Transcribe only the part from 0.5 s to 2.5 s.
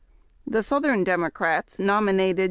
southern Democrats nominated John C.